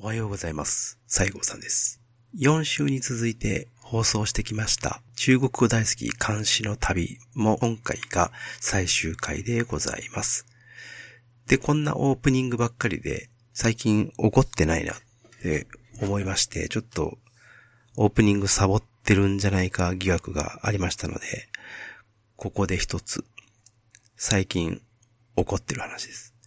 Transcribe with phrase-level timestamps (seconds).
[0.00, 0.96] おはようございます。
[1.08, 2.00] 西郷さんです。
[2.38, 8.30] 4週に続いて放送してきました中国語大好き監視の旅も今回が
[8.60, 10.46] 最終回でございます。
[11.48, 14.96] で、こんなオープニングばっかりで最近怒ってないなっ
[15.42, 15.66] て
[16.00, 17.18] 思いまして、ちょっと
[17.96, 21.48] オープニングサボってるんじゃないか疑惑がありましたので、
[22.36, 23.24] ここで一つ
[24.16, 24.80] 最近
[25.34, 26.37] 怒ってる話です。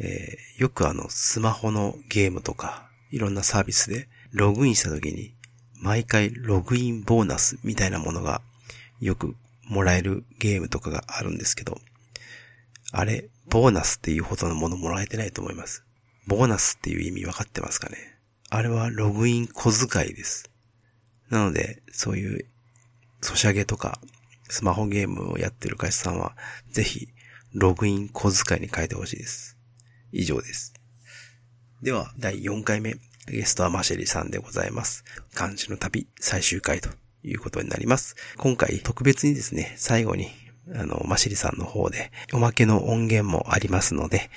[0.00, 5.32] えーよくあの、スマホのゲームとか、いろんなサービスで、ログインした時に、
[5.80, 8.42] 毎回ログインボーナスみたいなものが、
[9.00, 11.80] よくもらえるゲームとかがあるんですけど、
[12.92, 15.82] あれ、ボーナスっていうほどのものもらえてないと思います。
[16.26, 17.96] ボーナスっていう意味わかってますかね
[18.50, 20.50] あれはログイン小遣いです。
[21.30, 22.46] なので、そういう、
[23.22, 23.98] ソシャゲとか、
[24.48, 26.36] スマホゲームをやってる会社さんは、
[26.70, 27.08] ぜひ、
[27.54, 29.56] ログイン小遣いに変えてほしいです。
[30.12, 30.74] 以上です。
[31.82, 32.96] では、第4回目、
[33.26, 35.04] ゲストはマシェリさんでございます。
[35.34, 36.90] 漢字の旅最終回と
[37.22, 38.16] いうことになります。
[38.36, 40.28] 今回特別にですね、最後に、
[40.74, 44.30] あの、マシェリさんの方で、おまけの音源もありますので、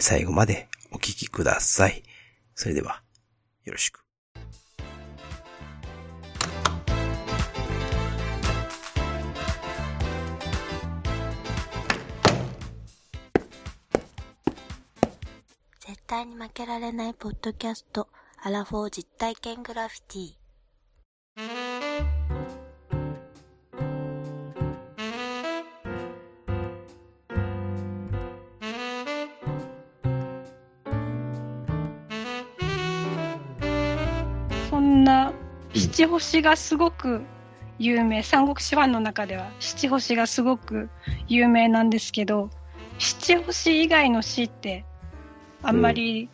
[0.00, 2.02] 最後までお聴きください。
[2.54, 3.02] それでは、
[3.64, 4.07] よろしく。
[16.08, 18.08] 対に負けられないポッドキャスト、
[18.42, 20.38] アラフォー実体験グラフィティ。
[34.70, 35.34] そんな
[35.74, 37.20] 七星がすごく
[37.78, 40.88] 有名、三国志ファンの中では七星がすごく
[41.26, 42.48] 有名なんですけど、
[42.96, 44.86] 七星以外の詩って
[45.62, 46.28] あんまり、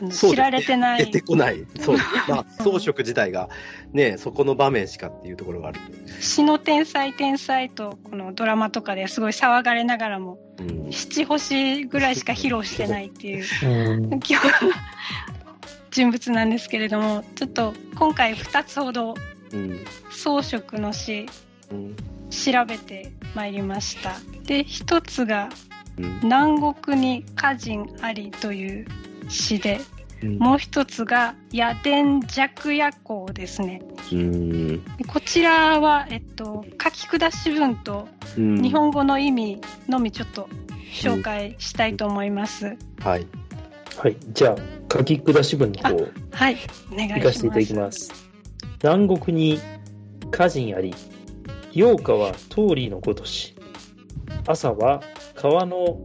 [0.00, 1.06] あのそうですね知られてない。
[1.06, 1.64] 出てこない。
[1.80, 2.22] そうですね。
[2.28, 3.48] まあ、装飾自体が、
[3.92, 5.80] ね、そこの場面しかっていうところがある。
[6.20, 10.92] 詩の天才天才とこのドラマとかですごい騒がれながらもうん。
[10.92, 14.28] 七星ぐらいしか披露してないっていううん今日
[15.90, 19.14] 人物なんですけれどもちょっと今回2つほど
[19.52, 19.84] うん。
[20.10, 21.26] 装飾の詩
[21.70, 21.96] うん。
[22.30, 25.71] 調べてまいりましたで一つがうん
[26.22, 28.86] 「南国に歌人あり」という
[29.28, 29.80] 詩で
[30.22, 30.38] うん。
[30.38, 33.82] もう一つが「夜伝弱夜行」ですね。
[35.06, 38.62] こちらは、えっと、書き下し文とうん。
[38.62, 40.48] 日本語の意味のみちょっと
[40.92, 43.26] 紹介したいと思います、はい。
[43.96, 44.16] はい。
[44.32, 44.56] じゃあ、
[44.92, 45.96] 書き下し文の方、
[46.32, 46.56] はい。
[46.92, 47.20] お願いします。
[47.20, 48.12] 行かせていただきます。
[48.82, 49.60] 南国に
[50.28, 50.94] 歌人あり、
[51.72, 53.54] 陽花は通りのごとし。
[54.46, 55.02] 朝は
[55.42, 55.98] 川の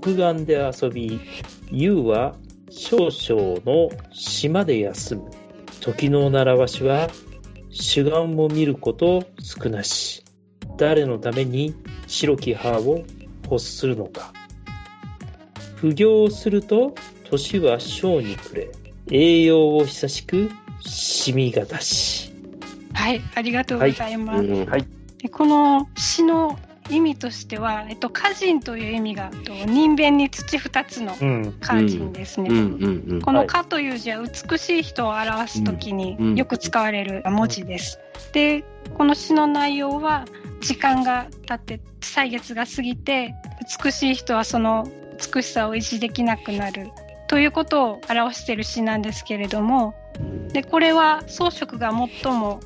[0.00, 1.20] 北岸で遊び、
[1.70, 2.34] 夕は
[2.70, 5.30] 少々の島で休む。
[5.82, 7.10] 時の習わしは
[7.68, 10.24] 主眼を見ること少なし。
[10.78, 11.74] 誰のために
[12.06, 13.04] 白き葉を
[13.44, 14.32] 欲するのか。
[15.76, 16.94] 不行すると
[17.24, 18.70] 年は小に暮れ。
[19.10, 20.50] 栄養を久しく
[20.80, 22.32] 染みが出し。
[22.94, 24.42] はい、ありがとうございます。
[24.42, 24.86] うんはい。
[25.18, 26.58] でこの詩の
[26.90, 31.42] 意味としては、えっと、歌人という意味が、えっと人弁に土二つのうん。
[31.60, 32.50] 歌人ですね。
[32.50, 32.56] うん。
[32.56, 33.04] うん。
[33.08, 33.22] うん。
[33.22, 37.98] この「か」という字は美しい人を表すときうんうんによく使われる文字です。
[38.32, 38.64] で、
[38.96, 40.24] この詩の内容は
[40.60, 43.34] 時間が経って歳月が過ぎて
[43.84, 44.88] 美しい人はその
[45.34, 46.90] 美しさを維持できなくなる
[47.28, 49.94] ということを表している詩なんですけれども、
[50.52, 52.60] でこれは装飾が最も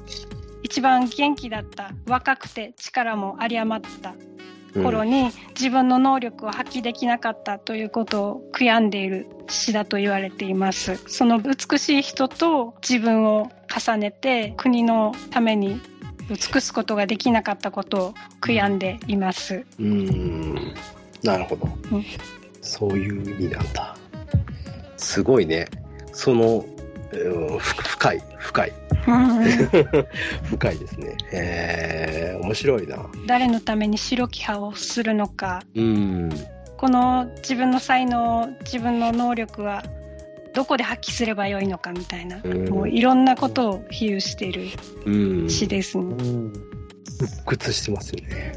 [0.73, 4.15] 一番元気だった若くて力も有り余った
[4.81, 15.79] 頃に自分の能力を発揮できなかったということを悔やんでいる詩だと言われていますその美しい人と自分を重ねて国のために
[16.29, 20.75] 尽くすことができなかったことを悔やんでいますうん。
[21.23, 22.05] なるほどうん。
[22.63, 23.95] そういう意味なんだ。
[24.97, 25.69] すごいね。
[26.15, 26.65] その、
[27.69, 28.73] 深い、深い。
[30.45, 31.17] 深いですね。
[31.33, 32.99] えー、面白いな。
[33.27, 36.31] 誰のために白き葉をするのかうん。
[36.77, 39.85] この自分の才能自分の能力は
[40.55, 44.67] どこで発揮すればよいのかみたいな、うんもういろんなことを比喩している
[45.07, 45.51] うん。
[45.51, 46.05] 詩ですね。
[46.05, 46.53] うん。
[47.21, 48.53] 鬱屈してますよね。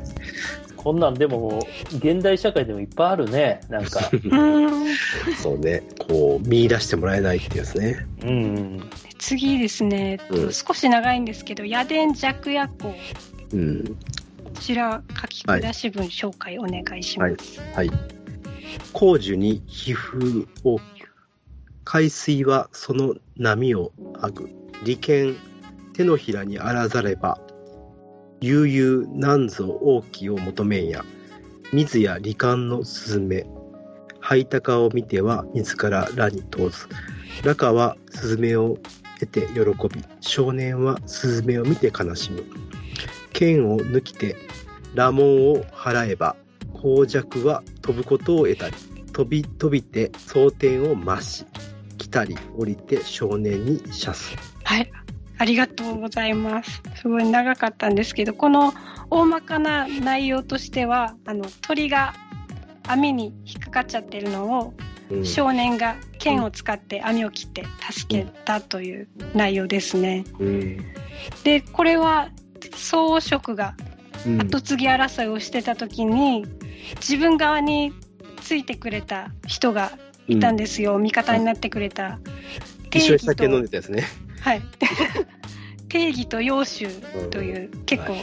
[0.86, 1.68] こんなんでも、
[1.98, 3.60] 現代社会でもいっぱいあるね。
[3.70, 4.08] なんか。
[4.14, 4.96] う ん
[5.42, 5.82] そうね。
[5.98, 8.06] こう、見出してもらえないってやつね。
[8.22, 8.84] うん。
[9.18, 12.94] 次ですね、えっとうん少し長いんですけど「夜伝弱夜行」
[13.52, 13.84] うん。
[13.84, 17.60] こちら書き下し文紹介お願いします。
[17.74, 17.88] はい。
[17.90, 18.00] はい。
[18.94, 20.80] 工樹に皮膚を
[21.84, 23.92] 海水はその波を
[24.22, 24.48] あぐ。
[24.84, 25.36] 利権、
[25.94, 27.40] 手のひらにあらざれば、
[28.42, 31.04] 悠々なんぞ大きを求めんや。
[31.74, 33.46] 水や利官のスズメ。
[34.20, 36.88] ハイタカを見ては自ら羅に通す。
[37.44, 38.78] 羅カはスズメを
[39.20, 39.62] 得て喜
[39.94, 42.44] び、少年はスズメを見て悲しむ。
[43.34, 44.36] 剣を抜きて、
[44.94, 46.36] 羅門を払えば、
[46.74, 48.76] 公爵は飛ぶことを得たり、
[49.12, 51.46] 飛び飛びて蒼天を増し、
[51.98, 54.36] 来たり降りて少年に射す。
[54.64, 54.92] はい。
[55.38, 56.82] ありがとうございます。
[56.96, 58.74] すごい長かったんですけど、この
[59.10, 62.14] 大まかな内容としては、あの、鳥が
[62.88, 64.74] 網に引っかかっちゃってるのを、
[65.12, 70.24] うん少年が剣を使って網を切って助けたという内容ですね。
[70.40, 70.78] うん
[71.44, 72.30] で、これは
[72.76, 73.76] 宗職が
[74.26, 76.48] うん後継ぎ争いをしてた時に、
[76.96, 77.94] 自分側に
[78.42, 79.92] ついてくれた人が
[80.28, 80.98] いたんですよ。
[80.98, 82.20] 味方になってくれた。
[82.92, 84.06] 一緒に酒飲んでたやつね。
[84.40, 84.62] はい。
[85.96, 86.90] 定義と揚州
[87.32, 88.16] という、結構、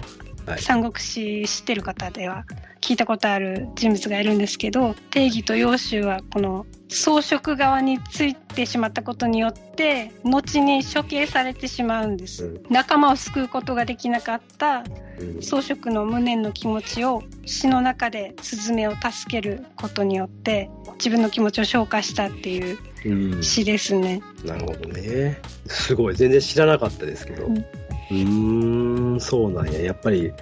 [0.58, 2.44] 三国志知ってる方では
[2.82, 14.84] 聞いたことある人物がいるんですけど定義と揚州はこの装飾側についてしまったことによって後に処刑されてしまうんです、うん仲間を救うことができなかった
[15.18, 24.22] うん装飾の無念の気持ちを詩の中でスズメを助けることによって自分の気持ちを消化したっていううん詩ですね。
[24.44, 25.40] なるほどね。
[25.66, 26.16] すごい。
[26.16, 27.46] 全然知らなかったですけど。
[27.46, 29.80] ううんーん、そうなんや。
[29.80, 30.32] やっぱり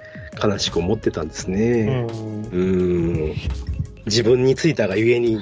[0.43, 2.01] 悲しく思ってたんですうね。
[2.03, 2.07] ん
[2.51, 3.35] うん。
[4.05, 5.39] 自分についたがゆえに、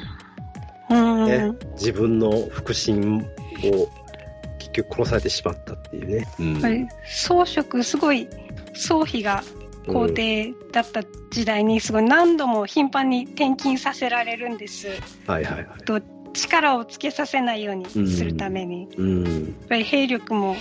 [0.90, 3.26] うん、ね自分の腹心
[3.64, 3.90] を
[4.60, 6.28] 結局殺されてしまったっていうね。
[6.40, 8.28] うん装飾すごい
[8.74, 9.44] 宗妃が
[9.88, 14.88] 皇帝だった時代にすごい何度も頻繁に転勤させられるんです。
[15.26, 15.84] はいはいはい。
[15.86, 16.02] と
[16.34, 19.44] 力をつけさせないようにするために、やうん。
[19.64, 20.56] っぱり兵力も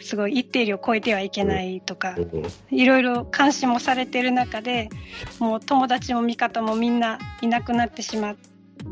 [0.00, 4.88] すごい一定量超えてはいけないとか、うんいろいろ監視もされてる中で
[5.38, 8.36] もう友達も味方もみんないなくなってしまっ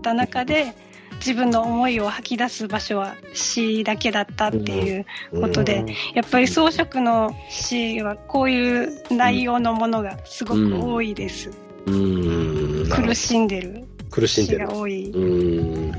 [0.03, 0.75] た中で
[1.17, 5.07] 自分の思いを吐き出す場所は詩だけだったっていう
[5.41, 5.85] ことで、
[6.15, 11.51] やっぱり装飾の詩はこういう内容のものがすごく多いです。
[11.87, 14.75] 苦どしんでる詩苦しんでるが。
[14.75, 15.11] 多い。
[15.11, 15.93] うん。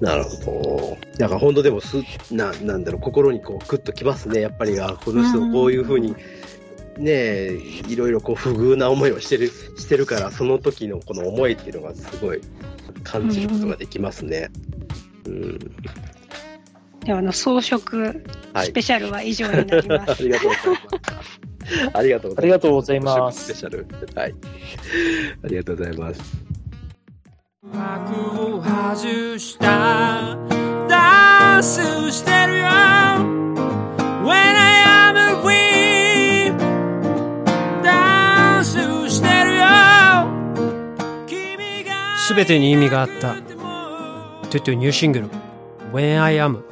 [0.00, 0.98] なるほど。
[1.18, 1.96] だから本当でもす、
[2.30, 4.40] な、なんだろう、心にこう、グッときますね。
[4.40, 6.14] やっぱり、あ、この人こういうふうに、
[6.98, 7.58] ねえ、
[7.88, 12.40] いろいろこう、不遇な思いをしてる、してるから、その時のこの思いっていうのがすごい
[13.02, 14.50] 感じることができますね。
[15.26, 15.58] うん。
[17.04, 18.14] ではあの装飾
[18.52, 18.82] はいスペ。
[18.82, 20.22] シャルは以上になりまあす。
[20.24, 21.22] りがとうございま
[21.82, 21.90] す。
[21.94, 22.38] ありがとうございます。
[22.38, 23.86] ありがとうございますスペシャル。
[24.14, 24.34] はい。
[25.44, 26.47] ありがとうございます。
[27.72, 30.36] 幕を外した。
[30.88, 32.64] ダンスしてるよ。
[34.24, 36.56] When I am free
[37.82, 39.64] ダンスしてるよ。
[41.26, 42.16] 君が。
[42.18, 43.34] すべてに意味があった。
[43.34, 45.30] トゥトゥニューシングル。
[45.92, 46.62] When I Am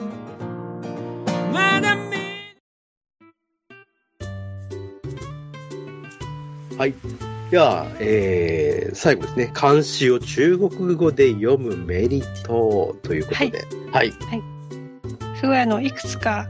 [6.79, 6.95] はい。
[7.51, 9.51] では、えー、最後ですね。
[9.55, 13.65] 漢詩を中国語で読むメリットということで。
[13.93, 14.13] はい。
[15.41, 16.49] すごいあのいくつか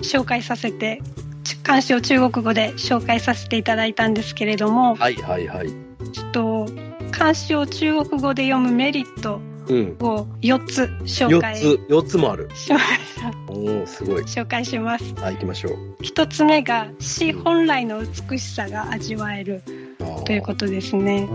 [0.00, 1.00] 紹介させて
[1.44, 5.68] ち漢詩を中国語で紹介させていただいたんですけれども、はい、はい、はい。
[6.12, 6.68] ちょっと
[7.12, 9.96] 漢詩を中国語で読むメリットうん。
[10.00, 12.48] を4つ紹4介しつ、4つもある。
[12.48, 12.76] ました。
[13.48, 14.22] おー、すごい。
[14.24, 15.14] 紹介します。
[15.14, 16.02] はい、行きましょう。
[16.02, 19.62] 1つ目が詩本来の美しさが味わえる
[20.24, 21.28] ということですね。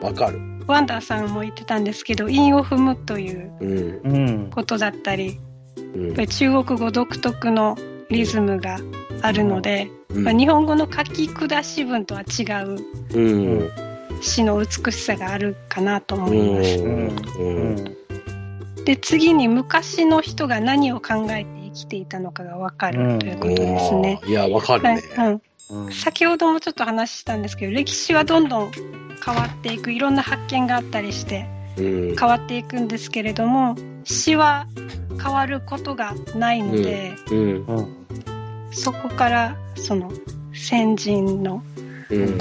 [0.00, 0.06] と。
[0.06, 0.40] わかる。
[0.66, 4.00] ワンダーさんも言ってたんですけど、韻を踏むといううん。
[4.04, 4.50] うん。
[4.50, 5.38] ことだったり、
[5.94, 7.76] うん中国語独特の
[8.10, 8.78] リズムが
[9.22, 12.78] あるので、うんまあ日本語の書き下し文とは違う
[13.14, 13.20] う
[13.64, 13.70] ん。
[14.20, 16.78] 詩の美しさがあるかなと思います。
[16.78, 17.16] うん。
[17.38, 17.96] うん。
[18.84, 24.20] で次に昔の人が何を考えて生きていたのかが分かるということですね。
[24.26, 25.40] いや、わかるはいね。
[25.72, 28.72] うん、先ほどもちょっと話したんですけど歴史はどんどん
[29.24, 31.46] 変わっていくいろんな発見があったりして
[31.78, 32.16] うん。
[32.16, 34.66] 変わっていくんですけれども詩は
[35.22, 37.64] 変わることがないので、うん。
[37.66, 38.06] うん。
[38.72, 40.12] そこからその
[40.52, 41.62] 先人の
[42.10, 42.38] うん。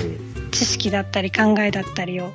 [0.52, 2.32] 知識だったり考えだったりを。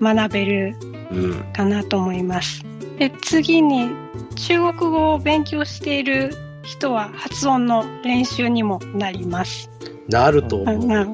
[0.00, 0.76] 学べる
[1.10, 1.52] うん。
[1.52, 2.62] かなと思います。
[2.98, 3.90] で次に
[4.36, 6.30] 中国語を勉強している
[6.66, 9.70] 人は発音の練習にもなります。
[10.08, 10.86] なるとあ思う。
[10.86, 11.06] な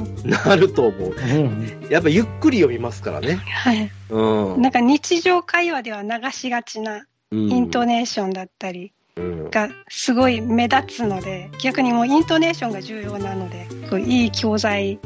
[0.44, 1.14] なると思う。
[1.14, 1.86] うん。
[1.90, 3.36] やっぱゆっくり読みますからね。
[3.36, 4.62] はい、うん。
[4.62, 14.98] なんか日常会話では流しがちなうんイントネーションだったりうんがすごい目立つので、逆にもうイントネーションが重要なので、こういい教材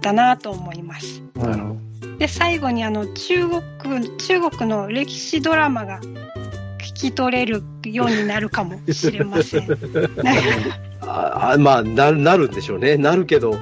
[0.00, 1.22] だなと思います。
[1.34, 1.76] なるほ
[2.18, 6.43] で、最後にあの中国、中国の歴史ドラマが聞
[7.10, 9.68] き取れるようになるかも しれません。
[11.02, 13.58] ああまあななるんでしょうねなるけど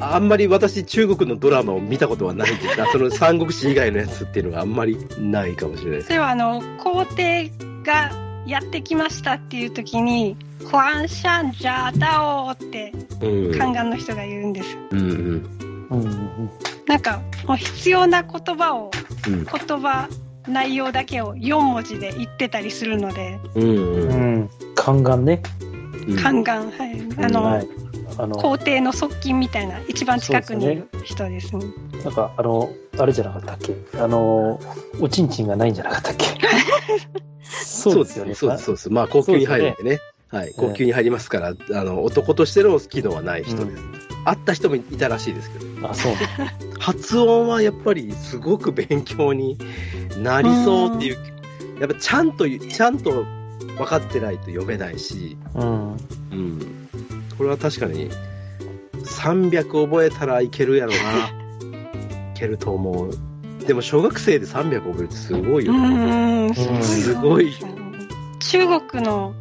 [0.00, 7.50] あんまり私中国のドラマを見たことはないんですがその三国志以外のやつっていうのがあんまりないかもしれないですそれはあの皇帝
[7.84, 8.10] が
[8.46, 14.78] やってきましたっていう時に「ファンシャンジャーダオ」ってうん宦官の人が言うんです。
[14.90, 15.42] うんうん
[15.88, 15.96] ど。
[15.96, 16.50] うんうん
[16.86, 18.90] なんかもう必要な言葉を
[19.28, 20.08] うん言葉
[20.48, 23.38] 内容だけを4文字で言ってたりするので。
[23.54, 24.34] うんううん。
[24.40, 24.50] ん。
[24.76, 25.42] 宦官ね。
[26.06, 27.00] うん宦官はい。
[27.24, 27.68] あの、はい。
[28.18, 31.64] あの、皇帝の側近みたいな一番近くにいる人ですね。
[32.04, 33.74] なんか、あの、あれじゃなかったっけ？
[33.98, 34.60] あの、
[35.00, 36.26] おちんちんがないんじゃなかったっけ？
[37.44, 38.34] そうですよね。
[38.34, 38.90] そうですそうです。
[38.90, 40.00] まあ高級に入るんでね。
[40.28, 40.52] はい。
[40.56, 43.82] 高級に入りますからあの男としての機能はない人です、
[44.24, 46.14] 会った人もいたらしいですけどあ、そう。
[46.78, 49.56] 発音はやっぱりすごく勉強に
[50.18, 51.16] なりそうっていう、
[51.80, 53.24] やっぱちゃんと、ちゃんと
[53.76, 55.92] 分かってないと読めないし、うん。
[55.92, 55.94] う
[56.34, 56.88] ん。
[57.36, 58.10] これは確かに、
[59.04, 60.98] 300覚えたらいけるやろな。
[62.34, 63.10] いけると思う。
[63.66, 66.46] でも小学生で300覚えるってすごいようね。
[66.48, 67.54] ん、すごい。
[68.40, 69.34] 中国の、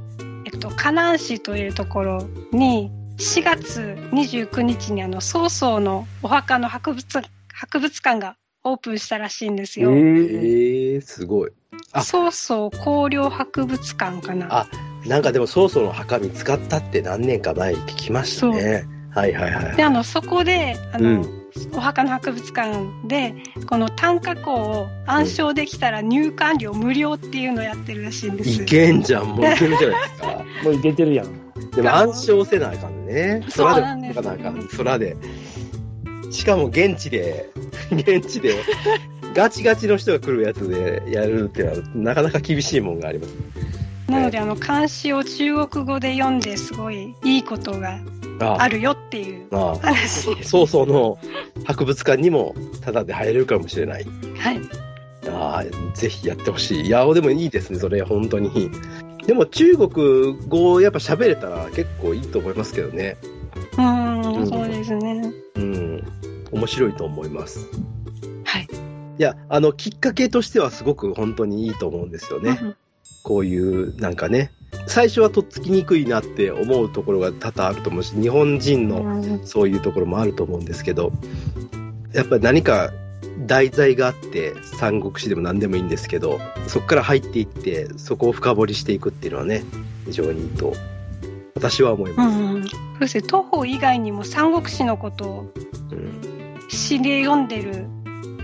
[0.46, 3.82] えっと、河南市というところに、4月
[4.14, 7.06] 29日にあの、曹操のお墓の博物、
[7.54, 9.92] 博物館がオープンしたらしいんですよ。
[9.92, 11.52] ええー、すごい。
[11.92, 14.48] あ曹操工業博物館かな。
[14.50, 14.68] あ
[15.06, 18.88] なんかでも曹操の墓見つかったって何年か前に聞きましたね。
[19.12, 19.76] はいはいはい。
[19.76, 21.41] で、あの、そこで、あの、うん
[21.74, 23.36] お墓の博物館で、
[23.68, 28.64] この単価校を暗唱できたら入館料無料っていうのをやってるらしいんです。
[28.64, 30.46] いけんじゃん、もういけるじゃないですか。
[30.64, 31.28] もういけてるやん。
[31.72, 33.44] でも暗唱せなあかんね。
[33.50, 34.68] そう空でなんです書かなあかん。
[34.68, 35.18] 空で。
[36.32, 37.50] しかも現地で、
[37.92, 38.56] 現地で、
[39.34, 43.36] ガチガチの人が来るやつでやるっていうのは、なかなか厳しいもんがあります。
[44.08, 48.00] なので、あの、漢詩を中国語で読んですごいいいことが
[48.42, 50.50] ああるよっていう話です。
[50.50, 51.18] 曹操の
[51.66, 54.06] 博物館にもタダで入れるかもしれない。
[54.38, 54.62] はい。
[55.30, 56.88] ああ、ぜひやってほしい。
[56.88, 58.72] いや、でもいいですね、それ、本当に。
[59.26, 63.18] でも中国語をやっぱ喋れたら結構いいと思いますけどね。
[63.74, 65.34] うーうんん、そうですね。
[65.56, 66.04] うん。
[66.52, 67.68] 面白いと思います。
[68.44, 68.64] はい。
[68.64, 68.68] い
[69.18, 72.58] や、あの、きっかけとしてはすごく本当にいいと思うんですよね。
[72.62, 72.76] うん
[73.24, 74.52] こういう、なんかね、
[74.88, 79.46] 最初はとっつきにくいなって思うところが多々あると思うし、日本人のうん。
[79.46, 81.12] そういうところもあると思うんですけど、
[82.14, 82.92] やっぱり何か
[83.46, 89.64] 題材があって、三国志でも何でもいいんですけど、そこから入っていって、そこを深掘りしていくっていうのはね、
[90.06, 90.74] 非常にいいと、
[91.56, 92.40] 私は思います。
[92.40, 93.24] うん、そうですね。
[93.26, 95.54] 東方以外にも三国志のことを
[95.92, 96.70] うん。
[96.70, 97.86] 詩で読んでる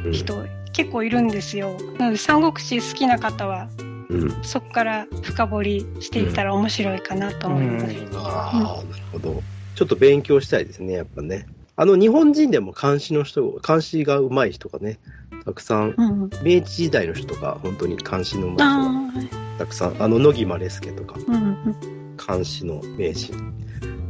[0.05, 0.11] うん。
[0.11, 1.77] 人、結構いるんですよ。
[1.97, 3.67] なので三国志好きな方は
[4.09, 9.43] うんそこから深掘りしていったら面白いかなと思います、ああ、なるほど。
[9.75, 11.45] ちょっと勉強したいですね、やっぱね。
[11.75, 14.97] あの、日本人でも監視の人、監視が上手い人がね、
[15.45, 23.53] たくさん、うん、明治時代の人とか、本当に監視の上手い人あがーたくさん、あの、野木マレスケとか、うんうん監視の名人。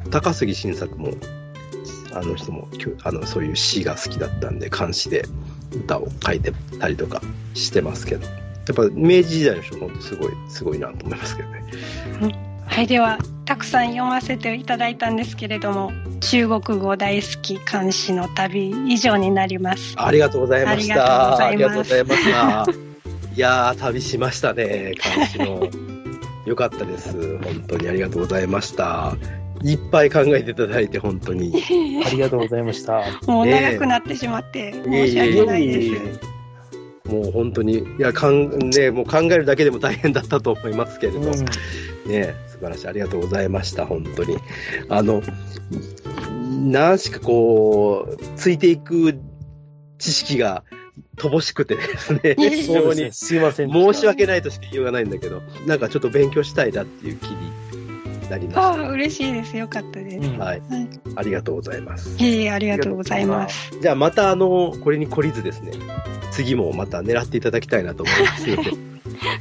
[0.10, 1.12] 高杉晋作も、
[2.13, 2.68] あの人も、
[3.04, 5.25] あの、そういう詩が好きだったんで、監視で
[5.75, 7.22] 歌を書いてたりとか
[7.54, 8.25] してますけど。
[8.67, 11.63] やっぱ明治時代の人、本当すごい、すごいなと思いますけどね。
[12.67, 21.38] はいではたくさん読ませていただいたんですけれども中国語大好き監視の旅以上になりますありがとうございました。
[21.38, 22.65] ありがとうございました。
[23.36, 25.69] いやー、旅しましたね、監視の。
[26.47, 27.38] よかったです。
[27.39, 29.15] 本当にありがとうございました。
[29.63, 31.53] いっぱい考えていただいて、本当に。
[32.03, 33.03] ありがとうございました。
[33.27, 36.19] もう長くなってしまって申し訳ないです、
[37.10, 41.26] もう本当に、いや、かん、ね、もう考えるだけでも大変だったと思いますけれど、うん
[42.08, 42.88] ね、素晴らしい。
[42.88, 44.38] ありがとうございました、本当に。
[44.90, 45.22] あの、
[46.72, 49.20] 何しかこう、ついていく
[49.98, 50.64] 知識が
[51.18, 53.72] 乏しくて ですね、非常にすいません。
[53.72, 57.47] 申し訳ないとしか言いようがないんだけど、なんかちょっと勉強したいなっていう気に
[58.29, 60.46] なりましああ嬉しいですよかったです、うんた。
[60.46, 60.60] はい。
[60.62, 62.15] はいありがとうございます。
[62.24, 65.72] いえいえありがとうございますじゃあまたあの、これに懲りずですね、
[66.31, 68.72] 次もまた狙っていただきたいなと思いますので、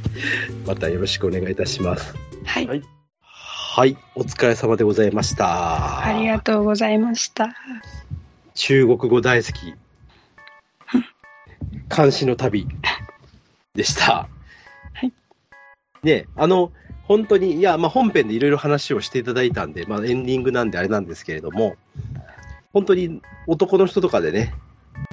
[0.65, 2.15] またよろしくお願いいたします。
[2.45, 2.81] はい、はい
[3.77, 6.03] はい、お疲れ様でございました。
[6.03, 7.55] ありがとうございました
[8.55, 9.75] 中国語大好き、
[11.95, 12.67] 監視の旅
[13.75, 14.27] でした。
[14.93, 15.13] はい。
[16.01, 16.71] ね、あの、
[17.07, 21.75] 本当に、いや、まあ、本編でいろいろ話をしていただいたんで、まあ、エンディングなんであれなんですけれども、
[22.73, 24.53] 本当に男の人とかでね、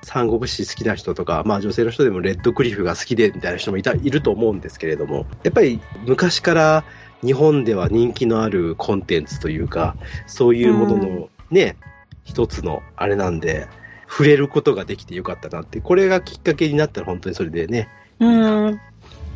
[0.02, 6.84] 三国志好きな人とか、まあ女性の人でもレッドクリフが好きでみたいな人もいた、いると思うんですけれども、やっぱり昔から
[7.22, 9.96] 日本では人気のあるコンテンツというか、
[10.26, 11.76] そういうもののね、
[12.24, 13.68] 一つのあれなんで、
[14.08, 17.88] 触れることができてよかったなって、これがきっかけになったら本当にそれでね、
[18.20, 18.80] うん。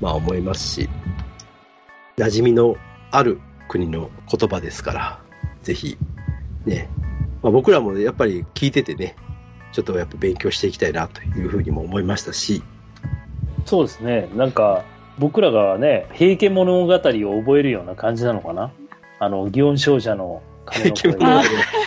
[0.00, 0.88] まあ思いますし、
[2.18, 2.76] 馴染みの
[3.10, 5.20] ある国の言葉ですから、
[5.62, 5.96] ぜひ、
[6.66, 6.90] ね、
[7.42, 9.16] まあ、僕らもねやっぱり聞いててね、
[9.72, 12.62] ちょっとやっぱ勉強していきたいなというふうにも思いましたし、
[13.64, 14.28] そうですね。
[14.34, 14.84] なんか、
[15.18, 18.72] 僕らがね、平家物語を覚えるような感じなのかな？
[19.18, 21.16] あの、祇園少女の鐘の声。
[21.26, 21.42] あ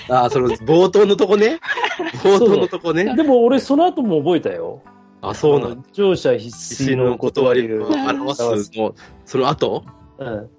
[0.10, 1.60] ああ、その冒頭のとこね、
[2.24, 4.82] 冒頭のとこね、でも俺その後も覚えたよ。
[5.22, 5.82] あ、そうなん。
[5.82, 5.88] だ。
[5.94, 8.72] 乗車必須の断りを表す。
[8.78, 8.94] の、
[9.26, 9.84] その後？
[10.22, 10.50] うん。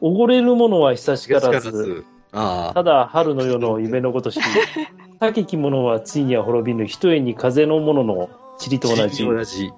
[0.00, 2.04] おごれるものは久しからず、ず。
[2.32, 4.40] あただ春の夜の夢のごとし、
[5.20, 8.30] 高き者はついには滅びぬ、一重に風のものの
[8.60, 9.24] 塵あ、と同じ。
[9.24, 9.70] 同じ。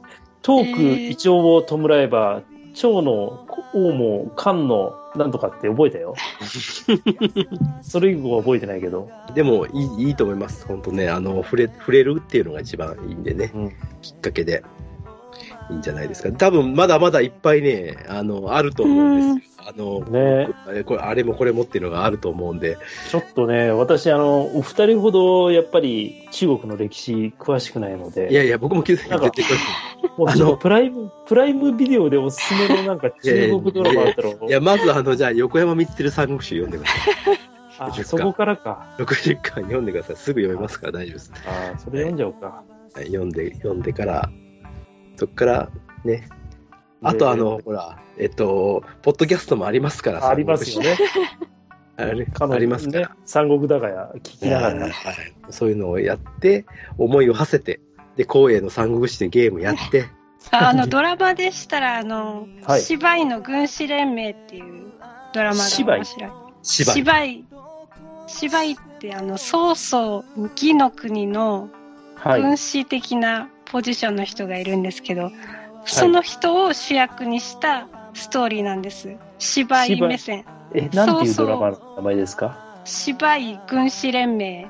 [0.42, 2.42] 遠くイチョウを弔えば、
[2.74, 6.14] 蝶の王も漢のなんとかって覚えたよ。
[7.82, 9.08] それ以後は覚えてないけど。
[9.34, 10.66] でもいいいいと思います。
[10.66, 14.64] 本当ね、あの、触れ、触れるっていうのが一番いいんでね、うんきっかけで。
[15.70, 16.30] いいんじゃないですか。
[16.32, 19.54] 多分、まだまだいっぱいね、あの、あると思うんですよ。
[19.66, 22.76] あの、ねあれこれあれもこれもっていうのがあると思うんで、
[23.10, 29.58] ちょっとね、私、あの、お二人ほど、やっぱり中国の歴史詳しくないので、いやいや、僕も気づいてなんか絶対
[30.18, 36.94] もうあのプライム、プライムビデオでおすすめのなんか中国ドラマあったら、いや、まずあの、じゃあ、横山光輝三国志読んでくださ
[37.86, 38.86] あ50そこからか。
[38.98, 39.02] い。
[39.02, 40.16] 60巻読んでください。
[40.16, 41.32] すぐ読めますから大丈夫です。
[41.46, 42.62] あそれ読んじゃおうか。
[42.94, 44.30] はい読んで、読んでから、
[45.16, 45.70] そっから、
[46.04, 46.28] ね。
[47.02, 50.96] あとあの、ほら、えっと、ポッドキャストもありますから、ありますよね。
[51.96, 52.98] あれありますか？
[52.98, 53.08] ら。
[53.08, 53.14] ね。
[53.24, 54.80] 三国だがや聞きながら。
[54.86, 54.92] はい
[55.50, 56.64] そういうのをやって、
[56.98, 57.80] 思いを馳せて、
[58.16, 60.06] で、光栄の三国志でゲームやって、
[60.50, 64.86] ああの、ドラマでしたら、あの、はい芝居の軍師連盟っていう
[65.34, 65.98] ドラマが芝居？
[65.98, 66.30] 面白い。
[66.62, 66.94] 芝居。
[66.94, 67.44] 芝居。
[68.26, 71.68] 芝居って、あの、曹操、義の国の
[72.16, 72.42] はい。
[72.42, 75.32] 軍師的なポジションの人がいるんですけど、
[75.84, 79.16] その人を主役にしたストーリーなんです。
[79.40, 80.44] 芝居目線。
[80.72, 82.56] え、なんていうそうそうドラマの名前ですか？
[82.84, 84.68] 芝居軍師連盟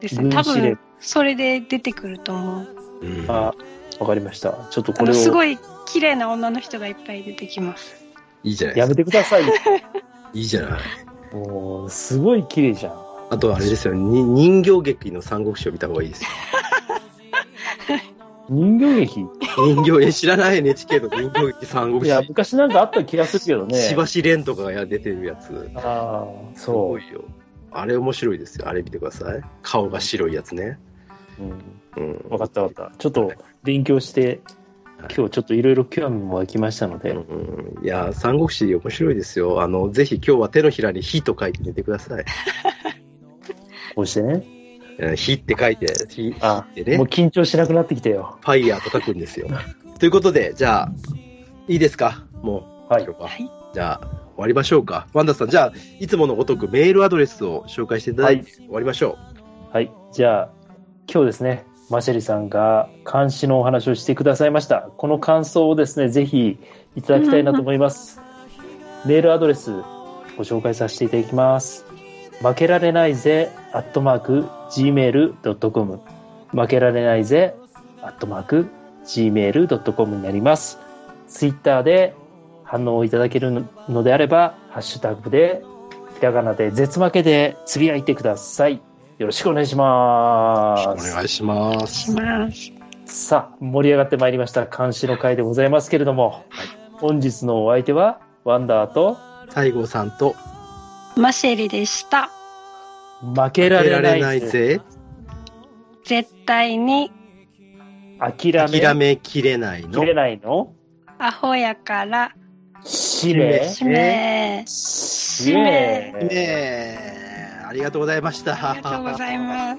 [0.00, 0.30] ですね。
[0.30, 2.68] 多分、それで出てくると思う。
[3.02, 3.52] うんあ、
[3.98, 4.68] わかりました。
[4.70, 8.04] ちょっとこれをすごい綺麗な女の人がいっぱい出てきます。
[8.44, 8.86] いいじゃないでや。
[8.86, 9.42] めてください。
[10.32, 10.80] いいじゃない。
[11.34, 13.04] もう、すごい綺麗じゃん。
[13.30, 16.28] あとあれですよ、に人形劇の三国志を見た方がいいですよ。
[18.48, 19.26] 人形劇？
[19.56, 22.28] 人形、え知らない NHK の人形劇三国いや、志。
[22.28, 23.78] 昔なんかあった気がするけどね。
[23.80, 25.70] しばし蓮とかが出てるやつ。
[25.76, 26.88] ああ、すそう。
[26.88, 27.24] ごいよ。
[27.70, 28.68] あれ面白いですよ。
[28.68, 29.42] あれ見てください。
[29.62, 30.78] 顔が白いやつね。
[31.96, 32.04] うん。
[32.04, 32.30] うん。
[32.30, 32.96] わかったわかった。
[32.96, 34.40] ちょっと勉強して、
[35.14, 39.62] 今日ちょっといろいろ興味も湧きましたので、うん、いや、三国志面白いですよ。
[39.62, 42.24] あの、ぜひ今日は手のひらに火と書いてみてください。
[43.94, 44.53] こうしてね。
[44.98, 48.38] うん火って書いて、火あ、ってねもう、緊張しなくなってきたよ。
[48.40, 49.48] ファイヤーと書くんですよ。
[49.98, 50.92] ということで、じゃあ、
[51.68, 52.24] いいですか？
[52.42, 53.06] もう、はい
[53.72, 55.08] じゃあ、終わりましょうか。
[55.12, 59.16] ワンダさん、じゃあ、いつものごとくメールアドレスを紹介していただいて、終わりましょ
[59.72, 59.90] はい。
[60.12, 60.48] じゃあ、
[61.12, 64.90] 今日ですね、マシェリさんが監視のお話をしてくださいました。
[64.96, 66.58] この感想をですね、ぜひ
[66.94, 68.20] いただきたいなと思います。
[69.04, 69.72] メールアドレス
[70.36, 71.83] ご紹介させていただきます。
[72.42, 76.00] 負けられないぜ、アットマーク、gmail.com。
[76.52, 77.54] 負けられないぜ、
[78.02, 78.68] アットマーク、
[79.04, 80.78] gmail.com になります。
[81.26, 82.14] ツイッターで
[82.64, 85.62] 反応をいただけるのであれば、ハッシュタグで、
[86.16, 88.80] ひらがなで絶負けでつぶやいてください。
[89.18, 89.76] よろしくお願いしう。
[89.76, 91.10] ます。
[91.10, 92.12] お願いしまし
[93.06, 93.26] す。
[93.28, 94.66] さあ、盛り上がってまいりました。
[94.66, 96.44] 監視の会でございますけれども、
[96.94, 99.18] 本日のお相手は、ワンダーと、
[99.54, 100.34] 西郷さんと、
[101.16, 102.30] マシェリでした。
[103.22, 104.80] 負けられれないぜ、
[106.04, 107.10] 絶対に
[108.18, 110.72] 諦め、諦めきれないの切れないの？
[111.18, 112.32] アホやから、
[112.82, 114.64] 使命、使命。
[114.66, 116.98] 使命、ねえ、
[117.66, 118.70] ありがとうございました。
[118.72, 119.76] ありがとうございま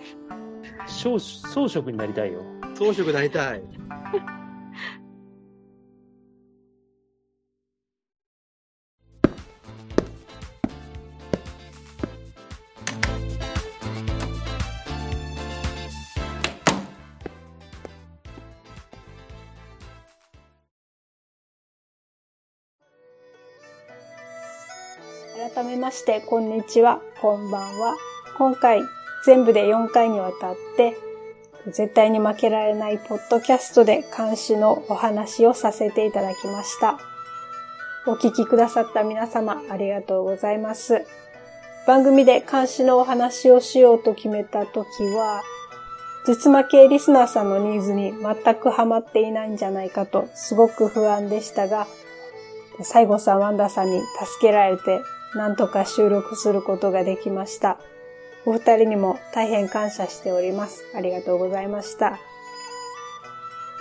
[0.87, 1.03] す。
[1.03, 2.41] 装装飾になりたいよ。
[2.75, 3.61] 装飾になりたい。
[25.85, 27.95] まして、こんにちは、こんばんは。
[28.39, 28.81] 今回、
[29.23, 30.97] 全部で4回にわたって、
[31.67, 36.97] 絶対に負けられないポッドキャストで監視のお話をさせていただきました。
[38.07, 41.05] お聞きくださった皆様、ありがとうございます。
[41.85, 45.43] 番組で監視のお話をしようと決めたときは、
[46.25, 51.85] 実負けリスナーさんのニーズに全くハマっていないんじゃないかと、すごく不安でしたが、
[52.81, 54.99] 西郷さん、ワンダさんに助けられて、
[55.35, 57.77] なんとか収録することができました。
[58.45, 60.85] お二人にも大変感謝しております。
[60.95, 62.19] ありがとうございました。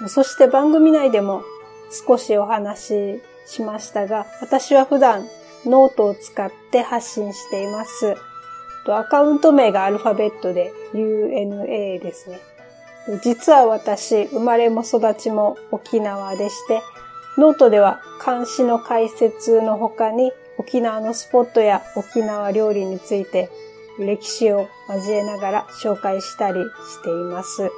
[0.09, 1.43] そして番組内でも
[2.07, 5.29] 少しお話ししましたが、私は普段
[5.65, 8.17] ノートを使って発信しています。
[8.87, 12.41] アカウント名がアルファベットで UNA ですね。
[13.23, 16.83] 実は私、生まれも育ちも沖縄でして、
[17.37, 23.51] ノートでは監視の解説の他に沖縄のスポットや沖縄料理について
[23.99, 27.71] 歴史を交えながら紹介したりしています。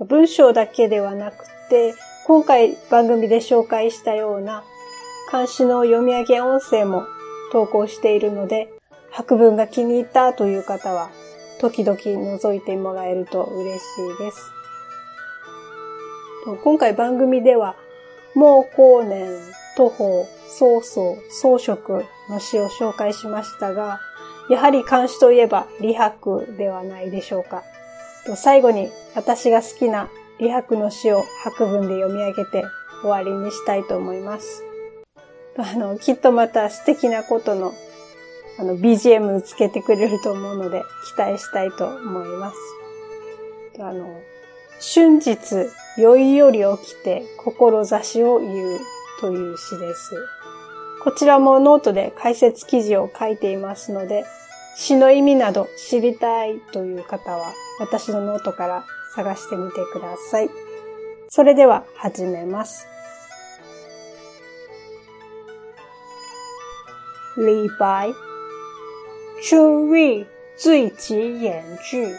[0.00, 1.94] 文章だけではなくて、
[2.26, 4.64] 今回番組で紹介したような
[5.30, 7.04] 監視の読み上げ音声も
[7.52, 8.72] 投稿しているので、
[9.10, 11.10] 白文が気に入ったという方は、
[11.60, 13.82] 時々覗いてもらえると嬉し
[14.14, 14.52] いです。
[16.64, 17.74] 今回番組では、
[18.34, 19.28] 毛光年、
[19.76, 24.00] 徒歩、曹操、装飾の詩を紹介しましたが、
[24.48, 27.62] やはり漢詩といえば李白ではないでしょうか。
[28.36, 32.64] 最後に私が好きな李白の詩を白文で読み上げて
[33.02, 34.64] 終わりにしたいと思います。
[35.56, 37.72] あの、きっとまた素敵なことの
[38.60, 40.82] あの、BGM つけてくれると思うので、
[41.14, 42.56] 期待したいと思います。
[43.78, 44.20] あの、
[44.78, 48.78] 春日、酔いより起きて、志を言う
[49.20, 50.14] という詩です。
[51.02, 54.24] こちらもノートで解説記事を書いていますので、
[54.76, 60.50] 詩の意味など知りたいという方は、私のノートから探してみてください。
[61.28, 62.86] それでは始めます。
[67.36, 68.14] 李白
[69.42, 72.14] 春日最极言句，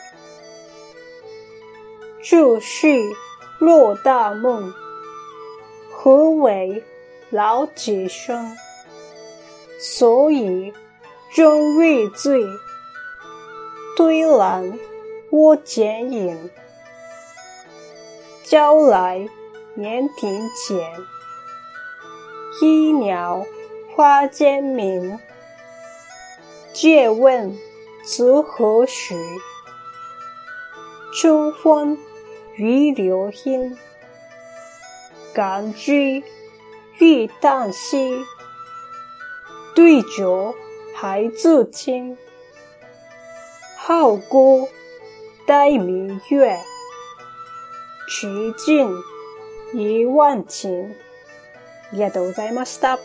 [2.24, 2.88] 注释
[3.60, 4.74] 若大梦，
[6.04, 6.84] 何为
[7.32, 8.58] 老己生？
[9.80, 10.74] 所以
[11.34, 12.44] 终日醉，
[13.96, 14.78] 堆栏
[15.32, 16.50] 卧剪影。
[18.44, 19.26] 朝来
[19.76, 20.78] 年庭前，
[22.62, 23.46] 依鸟
[23.96, 25.18] 花间鸣。
[26.74, 27.58] 借问
[28.04, 29.16] 此何时？
[31.14, 31.98] 春风
[32.56, 33.78] 与柳阴。
[35.34, 36.22] 感居
[37.00, 38.26] 欲旦夕，
[39.76, 40.56] 对酒
[40.96, 42.18] 还自清。
[43.78, 44.68] 好歌
[45.48, 46.58] 待明月，
[48.08, 48.90] 曲尽
[49.74, 50.94] 一万顷。
[51.92, 53.00] ありがとうございました。